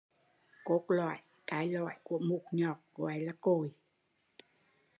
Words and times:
Cốt 0.63 0.85
lỏi, 0.87 1.17
cái 1.47 1.69
lõi 1.69 1.93
của 2.03 2.19
mụt 2.19 2.41
nhọt 2.51 2.77
gọi 2.95 3.19
là 3.19 3.33
“Cồi” 3.41 3.71